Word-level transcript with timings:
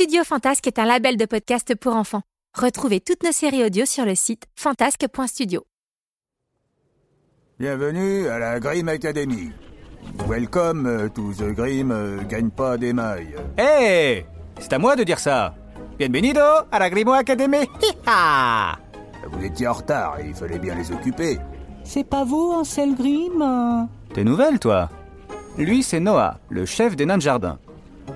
Studio 0.00 0.24
Fantasque 0.24 0.66
est 0.66 0.78
un 0.78 0.86
label 0.86 1.18
de 1.18 1.26
podcast 1.26 1.74
pour 1.74 1.94
enfants. 1.94 2.22
Retrouvez 2.58 3.00
toutes 3.00 3.22
nos 3.22 3.32
séries 3.32 3.62
audio 3.62 3.84
sur 3.84 4.06
le 4.06 4.14
site 4.14 4.44
fantasque.studio. 4.56 5.62
Bienvenue 7.58 8.26
à 8.28 8.38
la 8.38 8.60
Grim 8.60 8.88
Academy. 8.88 9.50
Welcome 10.26 10.86
euh, 10.86 11.10
to 11.10 11.34
the 11.34 11.54
Grim 11.54 11.90
euh, 11.90 12.22
gagne 12.22 12.48
pas 12.48 12.78
des 12.78 12.94
mailles. 12.94 13.36
Hé 13.58 14.24
C'est 14.58 14.72
à 14.72 14.78
moi 14.78 14.96
de 14.96 15.04
dire 15.04 15.18
ça 15.18 15.54
Bienvenido 15.98 16.40
à 16.72 16.78
la 16.78 16.88
Grimo 16.88 17.12
Academy 17.12 17.58
Hi-ha 17.82 18.78
Vous 19.30 19.44
étiez 19.44 19.68
en 19.68 19.74
retard 19.74 20.18
et 20.20 20.28
il 20.28 20.34
fallait 20.34 20.58
bien 20.58 20.76
les 20.76 20.90
occuper. 20.90 21.38
C'est 21.84 22.04
pas 22.04 22.24
vous, 22.24 22.52
Ansel 22.52 22.94
Grimm? 22.94 23.86
T'es 24.14 24.24
nouvelle, 24.24 24.58
toi? 24.58 24.88
Lui, 25.58 25.82
c'est 25.82 26.00
Noah, 26.00 26.38
le 26.48 26.64
chef 26.64 26.96
des 26.96 27.04
nains 27.04 27.18
de 27.18 27.22
jardin. 27.22 27.58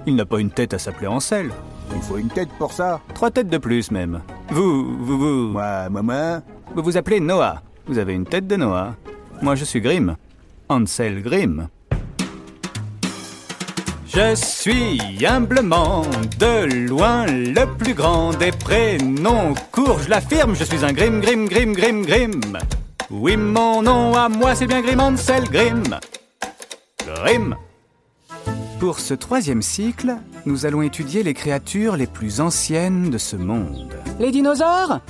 Il 0.07 0.17
n'a 0.17 0.25
pas 0.25 0.41
une 0.41 0.51
tête 0.51 0.73
à 0.73 0.79
s'appeler 0.79 1.09
Ansel. 1.09 1.51
Il 1.95 2.03
faut 2.03 2.19
une 2.19 2.29
tête 2.29 2.51
pour 2.59 2.73
ça. 2.73 3.01
Trois 3.15 3.31
têtes 3.31 3.49
de 3.49 3.59
plus, 3.59 3.91
même. 3.91 4.21
Vous, 4.51 4.97
vous, 4.99 5.19
vous... 5.19 5.53
Moi, 5.53 5.89
moi, 5.89 6.03
moi. 6.03 6.43
Vous 6.75 6.83
vous 6.83 6.97
appelez 6.97 7.21
Noah. 7.21 7.63
Vous 7.87 7.99
avez 7.99 8.15
une 8.15 8.27
tête 8.27 8.47
de 8.47 8.57
Noah. 8.57 8.95
Moi, 9.43 9.55
je 9.55 9.65
suis 9.65 9.81
Grimm. 9.81 10.17
Ansel 10.69 11.23
Grimm. 11.23 11.69
Je 14.07 14.35
suis 14.37 15.27
humblement 15.27 16.03
de 16.39 16.87
loin 16.87 17.27
le 17.27 17.67
plus 17.77 17.95
grand 17.95 18.33
des 18.33 18.53
prénoms 18.53 19.55
courts, 19.73 19.99
je 20.05 20.09
l'affirme, 20.09 20.55
je 20.55 20.63
suis 20.63 20.85
un 20.85 20.93
Grimm, 20.93 21.21
Grimm, 21.21 21.49
Grimm, 21.49 21.73
Grimm, 21.73 22.07
Grimm. 22.07 22.41
Oui, 23.11 23.37
mon 23.37 23.83
nom 23.83 24.15
à 24.15 24.29
moi, 24.29 24.55
c'est 24.55 24.69
bien 24.69 24.83
Grimm 24.83 25.01
Ansel 25.01 25.43
Grimm. 25.51 25.99
Grimm. 27.05 27.57
Pour 28.85 29.01
ce 29.01 29.15
troisième 29.15 29.63
cycle, 29.63 30.15
nous 30.45 30.67
allons 30.67 30.83
étudier 30.83 31.23
les 31.23 31.33
créatures 31.33 31.97
les 31.97 32.07
plus 32.07 32.43
anciennes 32.43 33.09
de 33.09 33.17
ce 33.17 33.35
monde. 33.35 33.95
Les 34.21 34.31
dinosaures? 34.31 35.01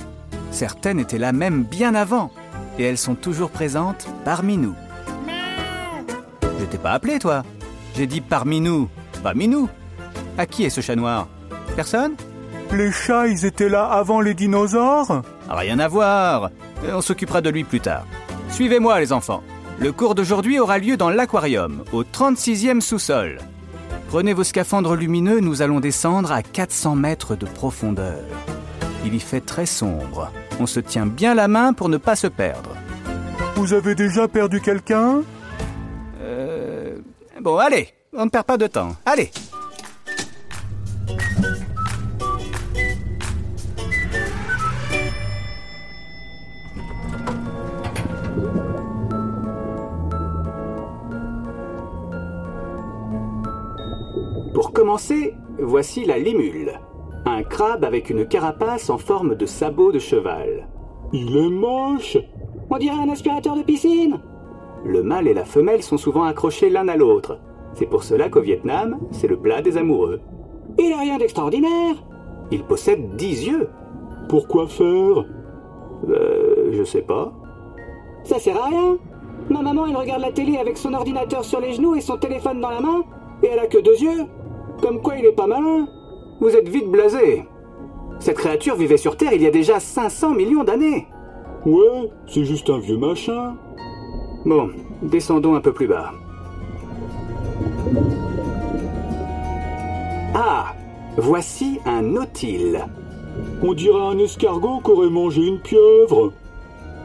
Certaines 0.49 0.97
étaient 0.97 1.17
là 1.17 1.33
même 1.33 1.65
bien 1.65 1.93
avant, 1.93 2.31
et 2.79 2.83
elles 2.83 2.97
sont 2.97 3.15
toujours 3.15 3.49
présentes 3.49 4.07
parmi 4.23 4.55
nous. 4.55 4.75
Je 6.57 6.63
t'ai 6.63 6.77
pas 6.77 6.93
appelé, 6.93 7.19
toi. 7.19 7.43
J'ai 7.97 8.07
dit 8.07 8.21
parmi 8.21 8.61
nous, 8.61 8.87
pas 9.21 9.33
minou. 9.33 9.67
À 10.37 10.45
qui 10.45 10.63
est 10.63 10.69
ce 10.69 10.79
chat 10.79 10.95
noir? 10.95 11.27
Personne? 11.75 12.15
Les 12.71 12.93
chats, 12.93 13.27
ils 13.27 13.43
étaient 13.43 13.67
là 13.67 13.87
avant 13.87 14.21
les 14.21 14.35
dinosaures? 14.35 15.21
Rien 15.49 15.79
à 15.79 15.89
voir. 15.89 16.49
On 16.93 17.01
s'occupera 17.01 17.41
de 17.41 17.49
lui 17.49 17.65
plus 17.65 17.81
tard. 17.81 18.05
Suivez-moi, 18.51 19.01
les 19.01 19.11
enfants. 19.11 19.43
Le 19.79 19.91
cours 19.91 20.15
d'aujourd'hui 20.15 20.59
aura 20.59 20.77
lieu 20.77 20.95
dans 20.95 21.09
l'aquarium, 21.09 21.83
au 21.91 22.03
36e 22.03 22.79
sous-sol. 22.79 23.39
Prenez 24.15 24.31
vos 24.31 24.45
scaphandres 24.45 24.95
lumineux, 24.95 25.41
nous 25.41 25.61
allons 25.61 25.81
descendre 25.81 26.31
à 26.31 26.41
400 26.41 26.95
mètres 26.95 27.35
de 27.35 27.45
profondeur. 27.45 28.23
Il 29.03 29.13
y 29.13 29.19
fait 29.19 29.41
très 29.41 29.65
sombre. 29.65 30.31
On 30.57 30.65
se 30.67 30.79
tient 30.79 31.05
bien 31.05 31.35
la 31.35 31.49
main 31.49 31.73
pour 31.73 31.89
ne 31.89 31.97
pas 31.97 32.15
se 32.15 32.27
perdre. 32.27 32.69
Vous 33.57 33.73
avez 33.73 33.93
déjà 33.93 34.29
perdu 34.29 34.61
quelqu'un? 34.61 35.21
Euh... 36.21 36.95
Bon, 37.41 37.57
allez, 37.57 37.89
on 38.13 38.23
ne 38.23 38.29
perd 38.29 38.45
pas 38.45 38.57
de 38.57 38.67
temps. 38.67 38.95
Allez 39.05 39.31
voici 55.59 56.05
la 56.05 56.17
limule. 56.17 56.79
Un 57.25 57.43
crabe 57.43 57.83
avec 57.83 58.09
une 58.09 58.27
carapace 58.27 58.89
en 58.89 58.97
forme 58.97 59.35
de 59.35 59.45
sabot 59.45 59.91
de 59.91 59.99
cheval. 59.99 60.67
Il 61.11 61.35
est 61.35 61.49
moche 61.49 62.17
On 62.69 62.77
dirait 62.77 63.01
un 63.01 63.09
aspirateur 63.09 63.55
de 63.55 63.63
piscine 63.63 64.19
Le 64.83 65.01
mâle 65.03 65.27
et 65.27 65.33
la 65.33 65.45
femelle 65.45 65.81
sont 65.81 65.97
souvent 65.97 66.23
accrochés 66.23 66.69
l'un 66.69 66.87
à 66.87 66.95
l'autre. 66.95 67.39
C'est 67.73 67.85
pour 67.85 68.03
cela 68.03 68.29
qu'au 68.29 68.41
Vietnam, 68.41 68.99
c'est 69.11 69.27
le 69.27 69.37
plat 69.37 69.61
des 69.61 69.77
amoureux. 69.77 70.21
Il 70.77 70.93
a 70.93 70.99
rien 70.99 71.17
d'extraordinaire 71.17 71.95
Il 72.51 72.63
possède 72.63 73.15
dix 73.15 73.47
yeux. 73.47 73.69
Pourquoi 74.29 74.67
faire? 74.67 75.25
Euh, 76.09 76.71
je 76.71 76.83
sais 76.83 77.01
pas. 77.01 77.33
Ça 78.23 78.39
sert 78.39 78.61
à 78.61 78.67
rien 78.67 78.97
Ma 79.49 79.61
maman, 79.61 79.85
elle 79.85 79.95
regarde 79.95 80.21
la 80.21 80.31
télé 80.31 80.57
avec 80.57 80.77
son 80.77 80.93
ordinateur 80.93 81.43
sur 81.43 81.59
les 81.59 81.73
genoux 81.73 81.95
et 81.95 82.01
son 82.01 82.17
téléphone 82.17 82.61
dans 82.61 82.71
la 82.71 82.81
main, 82.81 83.03
et 83.43 83.47
elle 83.47 83.59
a 83.59 83.67
que 83.67 83.77
deux 83.77 84.01
yeux. 84.01 84.25
Comme 84.81 85.01
quoi 85.01 85.17
il 85.17 85.25
est 85.25 85.31
pas 85.31 85.47
malin. 85.47 85.87
Vous 86.39 86.49
êtes 86.49 86.67
vite 86.67 86.89
blasé. 86.89 87.45
Cette 88.19 88.37
créature 88.37 88.75
vivait 88.75 88.97
sur 88.97 89.17
Terre 89.17 89.33
il 89.33 89.41
y 89.41 89.47
a 89.47 89.51
déjà 89.51 89.79
500 89.79 90.31
millions 90.31 90.63
d'années. 90.63 91.07
Ouais, 91.65 92.09
c'est 92.27 92.45
juste 92.45 92.69
un 92.69 92.79
vieux 92.79 92.97
machin. 92.97 93.55
Bon, 94.45 94.69
descendons 95.01 95.55
un 95.55 95.61
peu 95.61 95.73
plus 95.73 95.87
bas. 95.87 96.11
Ah 100.35 100.73
Voici 101.17 101.79
un 101.85 102.01
nautile. 102.01 102.85
On 103.63 103.73
dirait 103.73 104.01
un 104.01 104.17
escargot 104.19 104.79
qu'aurait 104.81 105.09
mangé 105.09 105.41
une 105.41 105.59
pieuvre. 105.59 106.33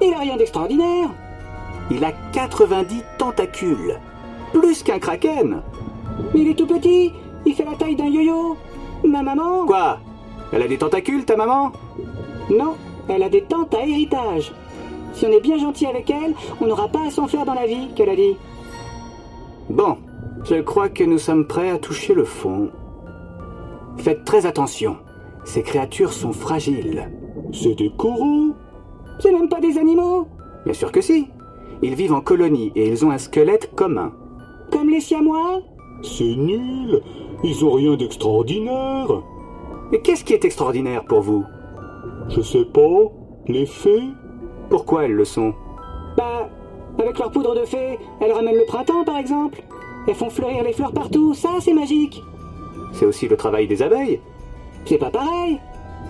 Il 0.02 0.12
a 0.14 0.18
rien 0.18 0.36
d'extraordinaire 0.36 1.10
Il 1.90 2.04
a 2.04 2.12
90 2.32 3.02
tentacules. 3.18 3.98
Plus 4.52 4.82
qu'un 4.82 4.98
kraken. 4.98 5.62
Il 6.34 6.48
est 6.48 6.54
tout 6.54 6.66
petit 6.66 7.12
Il 7.46 7.54
fait 7.54 7.64
la 7.64 7.74
taille 7.74 7.96
d'un 7.96 8.06
yo-yo 8.06 8.56
Ma 9.04 9.22
maman 9.22 9.66
Quoi? 9.66 9.98
Elle 10.52 10.62
a 10.62 10.68
des 10.68 10.78
tentacules, 10.78 11.24
ta 11.24 11.36
maman? 11.36 11.72
Non, 12.50 12.74
elle 13.08 13.22
a 13.22 13.28
des 13.28 13.42
tantes 13.42 13.74
à 13.74 13.86
héritage. 13.86 14.52
Si 15.12 15.26
on 15.26 15.30
est 15.30 15.40
bien 15.40 15.58
gentil 15.58 15.86
avec 15.86 16.10
elle, 16.10 16.34
on 16.60 16.66
n'aura 16.66 16.88
pas 16.88 17.06
à 17.06 17.10
s'en 17.10 17.26
faire 17.26 17.44
dans 17.44 17.54
la 17.54 17.66
vie, 17.66 17.88
qu'elle 17.94 18.10
a 18.10 18.16
dit. 18.16 18.36
Bon, 19.68 19.98
je 20.44 20.56
crois 20.60 20.88
que 20.88 21.04
nous 21.04 21.18
sommes 21.18 21.46
prêts 21.46 21.70
à 21.70 21.78
toucher 21.78 22.14
le 22.14 22.24
fond. 22.24 22.70
Faites 23.98 24.24
très 24.24 24.46
attention. 24.46 24.96
Ces 25.44 25.62
créatures 25.62 26.12
sont 26.12 26.32
fragiles. 26.32 27.10
C'est 27.52 27.74
des 27.74 27.90
coraux? 27.96 28.54
C'est 29.18 29.32
même 29.32 29.48
pas 29.48 29.60
des 29.60 29.78
animaux 29.78 30.26
Bien 30.64 30.74
sûr 30.74 30.92
que 30.92 31.00
si. 31.00 31.28
Ils 31.82 31.94
vivent 31.94 32.14
en 32.14 32.20
colonie 32.20 32.72
et 32.74 32.88
ils 32.88 33.04
ont 33.04 33.10
un 33.10 33.18
squelette 33.18 33.74
commun. 33.74 34.12
Comme 34.70 34.90
les 34.90 35.00
siamois 35.00 35.60
C'est 36.02 36.36
nul. 36.36 37.02
Ils 37.42 37.64
ont 37.64 37.72
rien 37.72 37.96
d'extraordinaire. 37.96 39.22
Mais 39.90 40.00
qu'est-ce 40.00 40.24
qui 40.24 40.34
est 40.34 40.44
extraordinaire 40.44 41.04
pour 41.04 41.22
vous? 41.22 41.44
Je 42.28 42.40
sais 42.40 42.64
pas. 42.64 43.12
Les 43.46 43.66
fées 43.66 44.10
Pourquoi 44.68 45.04
elles 45.04 45.14
le 45.14 45.24
sont? 45.24 45.54
Bah, 46.16 46.48
avec 46.98 47.18
leur 47.18 47.30
poudre 47.30 47.54
de 47.54 47.64
fée, 47.64 47.98
elles 48.20 48.32
ramènent 48.32 48.58
le 48.58 48.66
printemps 48.66 49.04
par 49.04 49.16
exemple. 49.16 49.62
Elles 50.06 50.14
font 50.14 50.30
fleurir 50.30 50.62
les 50.62 50.72
fleurs 50.72 50.92
partout, 50.92 51.34
ça 51.34 51.54
c'est 51.60 51.72
magique. 51.72 52.22
C'est 52.92 53.06
aussi 53.06 53.26
le 53.26 53.36
travail 53.36 53.66
des 53.66 53.82
abeilles. 53.82 54.20
C'est 54.84 54.98
pas 54.98 55.10
pareil. 55.10 55.58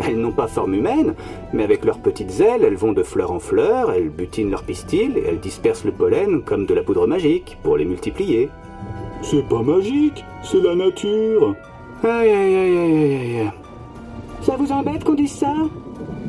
Elles 0.01 0.19
n'ont 0.19 0.33
pas 0.33 0.47
forme 0.49 0.75
humaine, 0.75 1.15
mais 1.53 1.63
avec 1.63 1.85
leurs 1.85 1.99
petites 1.99 2.41
ailes, 2.41 2.65
elles 2.65 2.77
vont 2.77 2.93
de 2.93 3.03
fleur 3.03 3.33
en 3.33 3.39
fleur, 3.39 3.93
elles 3.93 4.09
butinent 4.09 4.51
leurs 4.51 4.63
pistils 4.65 5.17
et 5.19 5.25
elles 5.29 5.41
dispersent 5.41 5.85
le 5.85 5.93
pollen 5.93 6.43
comme 6.43 6.67
de 6.67 6.75
la 6.75 6.83
poudre 6.83 7.07
magique 7.07 7.59
pour 7.63 7.77
les 7.77 7.85
multiplier. 7.85 8.49
C'est 9.23 9.49
pas 9.49 9.63
magique, 9.63 10.25
c'est 10.43 10.61
la 10.61 10.75
nature. 10.75 11.55
Aïe 12.03 12.31
aïe 12.31 12.57
aïe 12.57 12.79
aïe 12.79 12.95
aïe 12.97 13.41
aïe. 13.41 13.51
Ça 14.43 14.57
vous 14.57 14.73
embête 14.73 15.05
qu'on 15.05 15.15
dise 15.15 15.33
ça? 15.33 15.55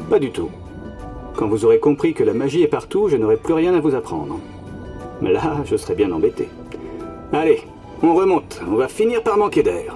Pas 0.10 0.20
du 0.20 0.32
tout. 0.32 0.50
Quand 1.36 1.48
vous 1.48 1.64
aurez 1.66 1.80
compris 1.80 2.14
que 2.14 2.24
la 2.24 2.34
magie 2.34 2.62
est 2.62 2.68
partout, 2.68 3.08
je 3.08 3.16
n'aurai 3.16 3.38
plus 3.38 3.54
rien 3.54 3.74
à 3.74 3.80
vous 3.80 3.96
apprendre. 3.96 4.40
Mais 5.22 5.32
là, 5.32 5.62
je 5.66 5.78
serai 5.78 5.96
bien 5.96 6.12
embêté. 6.12 6.50
Allez, 7.32 7.62
on 8.04 8.14
remonte, 8.14 8.62
on 8.70 8.76
va 8.76 8.88
finir 8.90 9.24
par 9.24 9.38
manquer 9.38 9.64
d'air. 9.64 9.96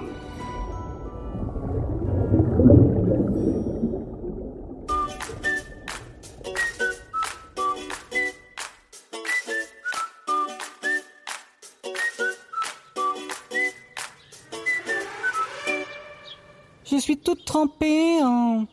Je 16.90 16.96
suis 16.96 17.16
toute 17.18 17.44
trempée. 17.44 18.18
hein. 18.22 18.66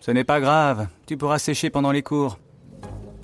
Ce 0.00 0.10
n'est 0.10 0.24
pas 0.24 0.40
grave, 0.40 0.88
tu 1.06 1.16
pourras 1.16 1.38
sécher 1.38 1.70
pendant 1.70 1.90
les 1.92 2.02
cours. 2.02 2.38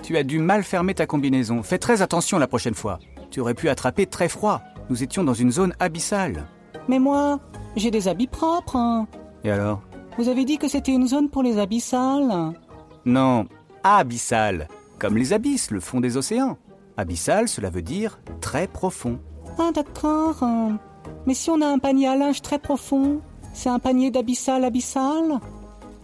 Tu 0.02 0.17
as 0.17 0.25
dû 0.25 0.38
mal 0.38 0.64
fermer 0.64 0.94
ta 0.94 1.06
combinaison. 1.06 1.62
Fais 1.62 1.79
très 1.79 2.02
attention 2.02 2.38
la 2.38 2.49
prochaine 2.49 2.75
fois. 2.75 2.99
Tu 3.31 3.40
aurais 3.40 3.55
pu 3.55 3.69
attraper 3.69 4.06
très 4.06 4.29
froid. 4.29 4.61
Nous 4.90 5.02
étions 5.02 5.23
dans 5.23 5.34
une 5.34 5.52
zone 5.52 5.75
abyssale. 5.79 6.46
Mais 6.88 6.99
moi, 6.99 7.38
j'ai 7.76 7.90
des 7.90 8.08
habits 8.08 8.26
propres. 8.26 8.76
hein. 8.76 9.06
Et 9.44 9.50
alors? 9.50 9.82
Vous 10.19 10.29
avez 10.29 10.44
dit 10.44 10.58
que 10.58 10.69
c'était 10.69 10.93
une 10.93 11.06
zone 11.06 11.31
pour 11.31 11.43
les 11.43 11.58
habits 11.58 11.81
sales. 11.81 12.52
Non, 13.05 13.46
abyssal, 13.84 14.69
comme 14.99 15.17
les 15.17 15.32
abysses, 15.32 15.70
le 15.70 15.81
fond 15.81 16.00
des 16.00 16.17
océans. 16.17 16.58
Abyssal, 16.96 17.49
cela 17.49 17.70
veut 17.70 17.82
dire 17.82 18.19
très 18.40 18.67
profond. 18.67 19.19
Ah 19.58 19.70
d'accord. 19.73 20.43
Mais 21.26 21.34
si 21.34 21.49
on 21.50 21.61
a 21.61 21.67
un 21.67 21.79
panier 21.79 22.08
à 22.08 22.17
linge 22.17 22.43
très 22.43 22.58
profond, 22.58 23.20
c'est 23.52 23.69
un 23.69 23.78
panier 23.78 24.10
d'abyssal 24.10 24.64
abyssal? 24.64 25.40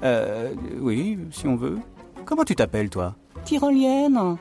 Euh, 0.02 0.54
oui, 0.80 1.18
si 1.30 1.46
on 1.46 1.56
veut. 1.56 1.78
Comment 2.24 2.44
tu 2.44 2.54
t'appelles, 2.54 2.90
toi? 2.90 3.14
Tyrolienne. 3.44 4.36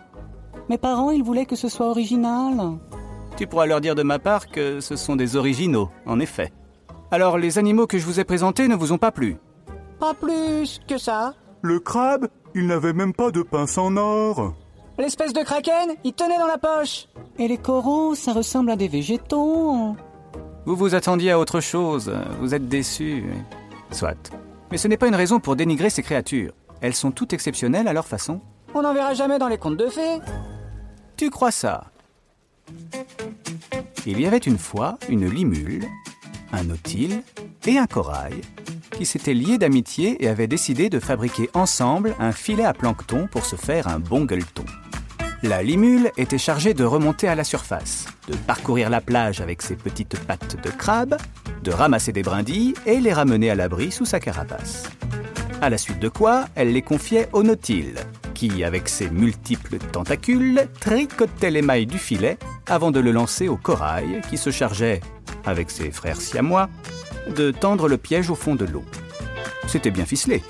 Mes 0.70 0.78
parents, 0.78 1.12
ils 1.12 1.24
voulaient 1.24 1.46
que 1.46 1.56
ce 1.56 1.70
soit 1.70 1.90
original. 1.90 2.78
Tu 3.38 3.48
pourras 3.48 3.66
leur 3.66 3.82
dire 3.82 3.96
de 3.96 4.04
ma 4.04 4.20
part 4.20 4.48
que 4.48 4.80
ce 4.80 4.96
sont 4.96 5.16
des 5.16 5.36
originaux, 5.36 5.90
en 6.06 6.20
effet. 6.20 6.52
Alors, 7.12 7.38
les 7.38 7.58
animaux 7.58 7.88
que 7.88 7.98
je 7.98 8.06
vous 8.06 8.20
ai 8.20 8.24
présentés 8.24 8.68
ne 8.68 8.76
vous 8.76 8.92
ont 8.92 8.98
pas 8.98 9.12
plu? 9.12 9.38
Pas 10.00 10.14
plus 10.14 10.80
que 10.88 10.98
ça. 10.98 11.34
Le 11.62 11.80
crabe, 11.80 12.28
il 12.54 12.68
n'avait 12.68 12.94
même 12.94 13.14
pas 13.14 13.32
de 13.32 13.42
pince 13.42 13.78
en 13.78 13.96
or. 13.96 14.54
L'espèce 14.98 15.32
de 15.32 15.44
kraken, 15.44 15.96
il 16.04 16.14
tenait 16.14 16.38
dans 16.38 16.48
la 16.48 16.58
poche. 16.58 17.08
Et 17.40 17.48
les 17.48 17.58
coraux, 17.58 18.16
ça 18.16 18.34
ressemble 18.34 18.72
à 18.72 18.76
des 18.76 18.88
végétaux. 18.88 19.96
Vous 20.68 20.76
vous 20.76 20.96
attendiez 20.96 21.32
à 21.32 21.40
autre 21.40 21.62
chose, 21.62 22.14
vous 22.42 22.54
êtes 22.54 22.68
déçus. 22.68 23.24
Soit. 23.90 24.34
Mais 24.70 24.78
ce 24.78 24.90
n'est 24.90 24.98
pas 24.98 25.08
une 25.08 25.16
raison 25.16 25.40
pour 25.40 25.56
dénigrer 25.56 25.90
ces 25.90 26.04
créatures. 26.04 26.52
Elles 26.82 26.94
sont 26.94 27.12
toutes 27.12 27.32
exceptionnelles 27.32 27.88
à 27.88 27.94
leur 27.94 28.06
façon. 28.06 28.42
On 28.74 28.82
n'en 28.82 28.94
verra 28.94 29.14
jamais 29.14 29.40
dans 29.40 29.48
les 29.48 29.58
contes 29.58 29.78
de 29.78 29.88
fées. 29.88 30.20
Tu 31.16 31.30
crois 31.30 31.52
ça? 31.52 31.86
Il 34.06 34.20
y 34.20 34.26
avait 34.26 34.40
une 34.40 34.58
fois 34.58 34.98
une 35.08 35.30
limule, 35.30 35.88
un 36.52 36.66
nautile 36.66 37.24
et 37.66 37.78
un 37.78 37.88
corail 37.88 38.42
qui 38.92 39.06
s'étaient 39.06 39.34
liés 39.34 39.58
d'amitié 39.58 40.22
et 40.22 40.28
avaient 40.28 40.48
décidé 40.48 40.90
de 40.90 41.00
fabriquer 41.00 41.50
ensemble 41.54 42.14
un 42.20 42.34
filet 42.34 42.66
à 42.66 42.74
plancton 42.74 43.30
pour 43.32 43.46
se 43.46 43.56
faire 43.56 43.88
un 43.88 44.00
bon 44.00 44.26
gueuleton. 44.26 44.66
La 45.44 45.62
limule 45.62 46.12
était 46.18 46.40
chargée 46.40 46.74
de 46.74 46.84
remonter 46.84 47.28
à 47.28 47.36
la 47.36 47.44
surface, 47.44 48.08
de 48.28 48.36
parcourir 48.36 48.90
la 48.90 49.02
plage 49.02 49.40
avec 49.40 49.62
ses 49.62 49.76
petites 49.76 50.20
pattes 50.20 50.62
de 50.64 50.72
crabe, 50.72 51.16
de 51.64 51.72
ramasser 51.72 52.12
des 52.12 52.24
brindilles 52.24 52.74
et 52.88 53.00
les 53.00 53.14
ramener 53.14 53.52
à 53.52 53.56
l'abri 53.56 53.92
sous 53.92 54.06
sa 54.06 54.20
carapace. 54.20 54.90
À 55.62 55.70
la 55.70 55.78
suite 55.78 56.00
de 56.00 56.10
quoi, 56.10 56.46
elle 56.56 56.74
les 56.74 56.82
confiait 56.82 57.30
au 57.34 57.44
nautile, 57.44 58.00
qui, 58.34 58.64
avec 58.64 58.90
ses 58.90 59.12
multiples 59.12 59.78
tentacules, 59.78 60.68
tricotait 60.80 61.52
les 61.52 61.62
mailles 61.62 61.86
du 61.86 62.00
filet 62.00 62.40
avant 62.66 62.90
de 62.90 63.00
le 63.00 63.12
lancer 63.12 63.48
au 63.48 63.58
corail, 63.58 64.22
qui 64.30 64.38
se 64.38 64.50
chargeait, 64.50 65.02
avec 65.46 65.70
ses 65.70 65.92
frères 65.92 66.20
siamois, 66.20 66.68
de 67.36 67.52
tendre 67.52 67.88
le 67.88 67.98
piège 67.98 68.32
au 68.32 68.36
fond 68.36 68.56
de 68.56 68.66
l'eau. 68.66 68.86
C'était 69.68 69.92
bien 69.92 70.06
ficelé. 70.06 70.42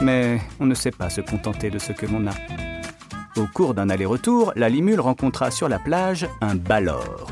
Mais 0.00 0.40
on 0.60 0.66
ne 0.66 0.74
sait 0.74 0.92
pas 0.92 1.10
se 1.10 1.20
contenter 1.22 1.70
de 1.70 1.78
ce 1.78 1.92
que 1.92 2.06
l'on 2.06 2.26
a. 2.28 2.65
Au 3.36 3.46
cours 3.46 3.74
d'un 3.74 3.90
aller-retour, 3.90 4.52
la 4.56 4.70
limule 4.70 5.00
rencontra 5.00 5.50
sur 5.50 5.68
la 5.68 5.78
plage 5.78 6.26
un 6.40 6.54
balor, 6.54 7.26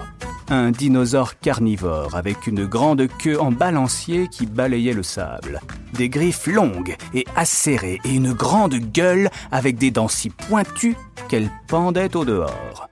un 0.50 0.70
dinosaure 0.70 1.38
carnivore 1.38 2.14
avec 2.14 2.46
une 2.46 2.66
grande 2.66 3.08
queue 3.08 3.40
en 3.40 3.50
balancier 3.50 4.28
qui 4.28 4.44
balayait 4.44 4.92
le 4.92 5.02
sable, 5.02 5.60
des 5.94 6.10
griffes 6.10 6.46
longues 6.46 6.96
et 7.14 7.24
acérées 7.36 8.00
et 8.04 8.14
une 8.14 8.34
grande 8.34 8.74
gueule 8.74 9.30
avec 9.50 9.78
des 9.78 9.90
dents 9.90 10.08
si 10.08 10.28
pointues 10.28 10.96
qu'elles 11.28 11.50
pendaient 11.68 12.14
au 12.14 12.26
dehors. 12.26 12.90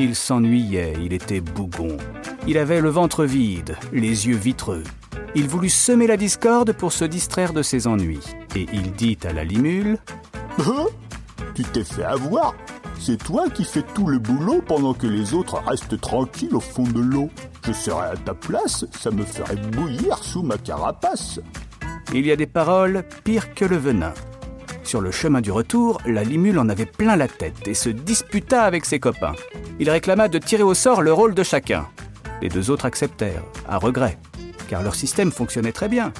Il 0.00 0.16
s'ennuyait, 0.16 0.94
il 1.00 1.12
était 1.12 1.40
bougon. 1.40 1.96
Il 2.48 2.58
avait 2.58 2.80
le 2.80 2.88
ventre 2.88 3.24
vide, 3.24 3.76
les 3.92 4.26
yeux 4.26 4.36
vitreux. 4.36 4.82
Il 5.36 5.48
voulut 5.48 5.70
semer 5.70 6.08
la 6.08 6.16
discorde 6.16 6.72
pour 6.72 6.92
se 6.92 7.04
distraire 7.04 7.52
de 7.52 7.62
ses 7.62 7.86
ennuis. 7.86 8.24
Et 8.56 8.66
il 8.72 8.92
dit 8.92 9.18
à 9.22 9.32
la 9.32 9.44
limule 9.44 9.98
Hein? 10.58 10.86
Tu 11.54 11.62
t'es 11.64 11.84
fait 11.84 12.04
avoir 12.04 12.54
C'est 12.98 13.22
toi 13.22 13.50
qui 13.50 13.64
fais 13.64 13.82
tout 13.82 14.06
le 14.06 14.18
boulot 14.18 14.62
pendant 14.66 14.94
que 14.94 15.06
les 15.06 15.34
autres 15.34 15.62
restent 15.66 16.00
tranquilles 16.00 16.54
au 16.54 16.60
fond 16.60 16.84
de 16.84 17.00
l'eau. 17.00 17.30
Je 17.66 17.72
serais 17.72 18.10
à 18.12 18.16
ta 18.16 18.34
place, 18.34 18.86
ça 18.92 19.10
me 19.10 19.24
ferait 19.24 19.56
bouillir 19.56 20.18
sous 20.18 20.42
ma 20.42 20.56
carapace. 20.56 21.40
Il 22.14 22.26
y 22.26 22.32
a 22.32 22.36
des 22.36 22.46
paroles 22.46 23.04
pires 23.24 23.54
que 23.54 23.64
le 23.64 23.76
venin. 23.76 24.14
Sur 24.82 25.00
le 25.00 25.10
chemin 25.10 25.40
du 25.40 25.50
retour, 25.50 26.00
la 26.06 26.24
limule 26.24 26.58
en 26.58 26.68
avait 26.68 26.86
plein 26.86 27.16
la 27.16 27.28
tête 27.28 27.66
et 27.66 27.74
se 27.74 27.88
disputa 27.88 28.62
avec 28.62 28.84
ses 28.84 28.98
copains. 28.98 29.34
Il 29.78 29.88
réclama 29.90 30.28
de 30.28 30.38
tirer 30.38 30.62
au 30.62 30.74
sort 30.74 31.02
le 31.02 31.12
rôle 31.12 31.34
de 31.34 31.42
chacun. 31.42 31.86
Les 32.40 32.48
deux 32.48 32.70
autres 32.70 32.86
acceptèrent, 32.86 33.44
à 33.68 33.78
regret, 33.78 34.18
car 34.68 34.82
leur 34.82 34.94
système 34.94 35.30
fonctionnait 35.30 35.72
très 35.72 35.88
bien. 35.88 36.12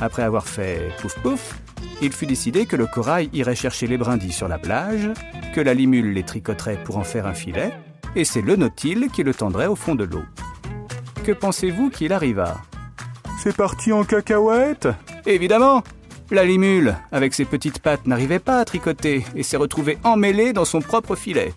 Après 0.00 0.22
avoir 0.22 0.46
fait 0.46 0.90
pouf 1.00 1.18
pouf, 1.20 1.54
il 2.00 2.12
fut 2.12 2.26
décidé 2.26 2.66
que 2.66 2.76
le 2.76 2.86
corail 2.86 3.28
irait 3.32 3.56
chercher 3.56 3.86
les 3.86 3.98
brindilles 3.98 4.32
sur 4.32 4.48
la 4.48 4.58
plage, 4.58 5.10
que 5.54 5.60
la 5.60 5.74
limule 5.74 6.12
les 6.12 6.22
tricoterait 6.22 6.82
pour 6.84 6.98
en 6.98 7.04
faire 7.04 7.26
un 7.26 7.34
filet, 7.34 7.72
et 8.14 8.24
c'est 8.24 8.42
le 8.42 8.56
nautile 8.56 9.08
qui 9.12 9.22
le 9.22 9.34
tendrait 9.34 9.66
au 9.66 9.76
fond 9.76 9.94
de 9.94 10.04
l'eau. 10.04 10.22
Que 11.24 11.32
pensez-vous 11.32 11.90
qu'il 11.90 12.12
arriva? 12.12 12.58
C'est 13.42 13.56
parti 13.56 13.92
en 13.92 14.04
cacahuète? 14.04 14.88
Évidemment 15.26 15.82
La 16.30 16.44
limule, 16.44 16.96
avec 17.12 17.34
ses 17.34 17.44
petites 17.44 17.80
pattes, 17.80 18.06
n'arrivait 18.06 18.38
pas 18.38 18.60
à 18.60 18.64
tricoter 18.64 19.24
et 19.34 19.42
s'est 19.42 19.56
retrouvée 19.56 19.98
emmêlée 20.04 20.52
dans 20.52 20.64
son 20.64 20.80
propre 20.80 21.16
filet. 21.16 21.52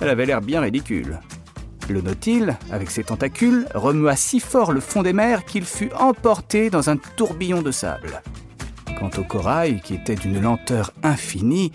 Elle 0.00 0.08
avait 0.08 0.26
l'air 0.26 0.40
bien 0.40 0.60
ridicule. 0.60 1.20
Le 1.88 2.00
nautile, 2.00 2.56
avec 2.72 2.90
ses 2.90 3.04
tentacules, 3.04 3.66
remua 3.74 4.16
si 4.16 4.40
fort 4.40 4.72
le 4.72 4.80
fond 4.80 5.02
des 5.02 5.12
mers 5.12 5.44
qu'il 5.44 5.64
fut 5.64 5.92
emporté 5.98 6.68
dans 6.68 6.90
un 6.90 6.96
tourbillon 6.96 7.62
de 7.62 7.70
sable. 7.70 8.22
Quant 8.98 9.10
au 9.18 9.24
corail, 9.24 9.80
qui 9.82 9.94
était 9.94 10.14
d'une 10.14 10.40
lenteur 10.40 10.92
infinie, 11.02 11.70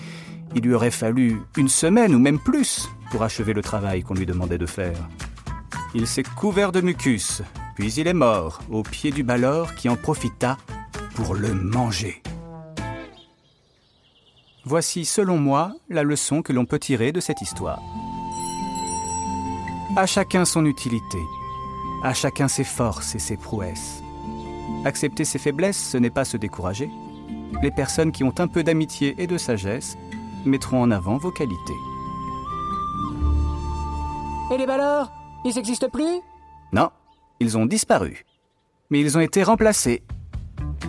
il 0.55 0.61
lui 0.61 0.73
aurait 0.73 0.91
fallu 0.91 1.41
une 1.55 1.69
semaine 1.69 2.15
ou 2.15 2.19
même 2.19 2.39
plus 2.39 2.89
pour 3.11 3.23
achever 3.23 3.53
le 3.53 3.61
travail 3.61 4.01
qu'on 4.01 4.15
lui 4.15 4.25
demandait 4.25 4.57
de 4.57 4.65
faire. 4.65 4.97
Il 5.93 6.07
s'est 6.07 6.23
couvert 6.23 6.71
de 6.71 6.81
mucus, 6.81 7.41
puis 7.75 7.93
il 7.93 8.07
est 8.07 8.13
mort 8.13 8.61
au 8.71 8.81
pied 8.81 9.11
du 9.11 9.23
balor 9.23 9.75
qui 9.75 9.89
en 9.89 9.95
profita 9.95 10.57
pour 11.15 11.35
le 11.35 11.53
manger. 11.53 12.23
Voici, 14.63 15.05
selon 15.05 15.37
moi, 15.37 15.73
la 15.89 16.03
leçon 16.03 16.41
que 16.41 16.53
l'on 16.53 16.65
peut 16.65 16.79
tirer 16.79 17.11
de 17.11 17.19
cette 17.19 17.41
histoire. 17.41 17.81
À 19.97 20.05
chacun 20.05 20.45
son 20.45 20.65
utilité, 20.65 21.19
à 22.03 22.13
chacun 22.13 22.47
ses 22.47 22.63
forces 22.63 23.15
et 23.15 23.19
ses 23.19 23.37
prouesses. 23.37 24.01
Accepter 24.85 25.25
ses 25.25 25.39
faiblesses, 25.39 25.89
ce 25.91 25.97
n'est 25.97 26.09
pas 26.09 26.25
se 26.25 26.37
décourager. 26.37 26.89
Les 27.61 27.71
personnes 27.71 28.11
qui 28.11 28.23
ont 28.23 28.33
un 28.39 28.47
peu 28.47 28.63
d'amitié 28.63 29.15
et 29.17 29.27
de 29.27 29.37
sagesse 29.37 29.97
mettront 30.45 30.81
en 30.81 30.91
avant 30.91 31.17
vos 31.17 31.31
qualités. 31.31 31.73
Et 34.51 34.57
les 34.57 34.65
balors 34.65 35.11
Ils 35.45 35.55
n'existent 35.55 35.89
plus? 35.89 36.21
Non, 36.73 36.89
ils 37.39 37.57
ont 37.57 37.65
disparu. 37.65 38.25
Mais 38.89 38.99
ils 38.99 39.17
ont 39.17 39.21
été 39.21 39.43
remplacés 39.43 40.03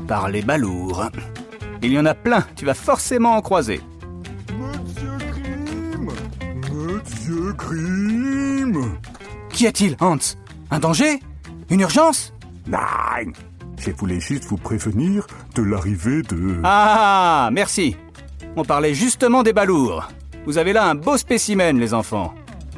par 0.08 0.28
les 0.28 0.42
balours. 0.42 1.04
Il 1.82 1.92
y 1.92 1.98
en 1.98 2.06
a 2.06 2.14
plein, 2.14 2.44
tu 2.56 2.64
vas 2.64 2.74
forcément 2.74 3.36
en 3.36 3.40
croiser. 3.40 3.80
Monsieur 4.58 5.18
Grimm 5.30 6.10
Monsieur 6.72 7.52
Grimm 7.52 8.98
Qu'y 9.50 9.66
a-t-il, 9.66 9.96
Hans? 10.00 10.16
Un 10.70 10.78
danger? 10.78 11.20
Une 11.70 11.80
urgence? 11.80 12.32
Nein 12.66 13.32
Je 13.84 13.90
voulais 13.90 14.20
juste 14.20 14.44
vous 14.44 14.58
prévenir 14.58 15.26
de 15.56 15.62
l'arrivée 15.62 16.22
de... 16.22 16.60
Ah, 16.62 17.50
merci. 17.52 17.96
On 18.54 18.64
parlait 18.64 18.94
justement 18.94 19.42
des 19.42 19.52
balours. 19.52 20.08
Vous 20.46 20.56
avez 20.58 20.72
là 20.72 20.86
un 20.88 20.94
beau 20.94 21.16
spécimen, 21.16 21.80
les 21.80 21.92
enfants. 21.92 22.32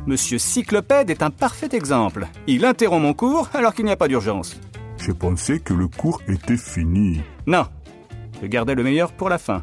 Monsieur 0.07 0.39
Cyclopède 0.39 1.11
est 1.11 1.23
un 1.23 1.29
parfait 1.29 1.69
exemple. 1.73 2.27
Il 2.47 2.65
interrompt 2.65 3.03
mon 3.03 3.13
cours 3.13 3.51
alors 3.53 3.75
qu'il 3.75 3.85
n'y 3.85 3.91
a 3.91 3.97
pas 3.97 4.09
d'urgence. 4.09 4.59
Je 4.97 5.13
pensais 5.13 5.59
que 5.59 5.75
le 5.75 5.89
cours 5.89 6.23
était 6.27 6.57
fini. 6.57 7.21
Non, 7.47 7.67
je 8.41 8.47
gardais 8.47 8.75
le 8.75 8.83
meilleur 8.83 9.13
pour 9.13 9.29
la 9.29 9.37
fin. 9.37 9.63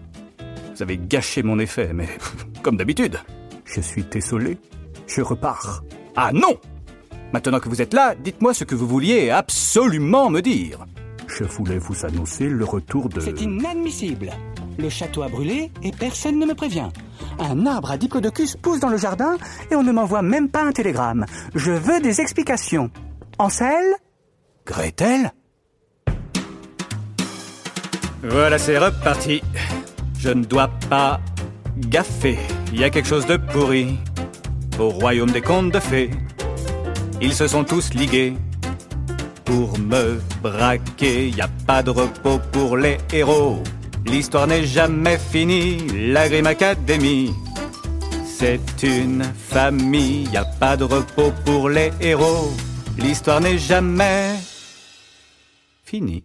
Vous 0.76 0.84
avez 0.84 1.00
gâché 1.00 1.42
mon 1.42 1.58
effet, 1.58 1.90
mais 1.92 2.08
comme 2.62 2.78
d'habitude. 2.78 3.18
Je 3.66 3.82
suis 3.82 4.04
désolé. 4.04 4.60
Je 5.08 5.22
repars. 5.24 5.84
Ah 6.16 6.30
non 6.34 6.60
Maintenant 7.34 7.60
que 7.60 7.70
vous 7.70 7.82
êtes 7.82 7.96
là, 7.96 8.14
dites-moi 8.14 8.54
ce 8.54 8.64
que 8.64 8.76
vous 8.76 8.88
vouliez 8.88 9.32
absolument 9.32 10.30
me 10.30 10.42
dire. 10.42 10.86
Je 11.42 11.48
voulais 11.48 11.80
vous 11.80 12.06
annoncer 12.06 12.48
le 12.48 12.64
retour 12.64 13.10
de... 13.10 13.20
C'est 13.20 13.42
inadmissible. 13.42 14.30
Le 14.78 14.90
château 14.90 15.24
a 15.24 15.28
brûlé 15.28 15.72
et 15.82 15.92
personne 15.92 16.38
ne 16.38 16.46
me 16.46 16.54
prévient. 16.54 16.90
Un 17.40 17.66
arbre 17.66 17.90
à 17.90 17.98
diplodocus 17.98 18.56
pousse 18.58 18.80
dans 18.80 18.90
le 18.90 18.98
jardin 18.98 19.38
et 19.72 19.76
on 19.76 19.82
ne 19.82 19.92
m'envoie 19.92 20.22
même 20.22 20.50
pas 20.50 20.62
un 20.62 20.72
télégramme. 20.72 21.26
Je 21.56 21.72
veux 21.72 22.00
des 22.00 22.22
explications. 22.22 22.92
Ansel 23.40 23.96
Gretel 24.68 25.32
Voilà, 28.22 28.60
c'est 28.60 28.78
reparti. 28.78 29.42
Je 30.20 30.30
ne 30.30 30.46
dois 30.46 30.70
pas 30.92 31.20
gaffer. 31.76 32.38
Il 32.72 32.80
y 32.80 32.84
a 32.84 32.92
quelque 32.92 33.08
chose 33.08 33.26
de 33.26 33.38
pourri. 33.38 33.98
Au 34.78 34.90
royaume 34.90 35.32
des 35.32 35.42
contes 35.42 35.72
de 35.72 35.80
fées, 35.80 36.12
ils 37.20 37.34
se 37.34 37.48
sont 37.48 37.64
tous 37.64 37.96
ligués 37.96 38.36
pour 39.52 39.78
me 39.80 40.22
braquer. 40.42 41.30
Y 41.30 41.42
a 41.42 41.50
pas 41.68 41.84
de 41.84 41.92
repos 41.92 42.40
pour 42.52 42.78
les 42.78 42.98
héros. 43.12 43.62
L'histoire 44.06 44.48
n'est 44.48 44.66
jamais 44.66 45.18
finie. 45.18 45.78
La 46.14 46.30
Grim 46.30 46.48
Academy, 46.48 47.32
c'est 48.26 48.84
une 48.84 49.24
famille. 49.24 50.30
Y 50.32 50.38
a 50.38 50.46
pas 50.46 50.78
de 50.78 50.86
repos 50.86 51.34
pour 51.46 51.70
les 51.70 51.92
héros. 52.00 52.52
L'histoire 52.98 53.42
n'est 53.42 53.58
jamais 53.58 54.36
finie. 55.84 56.24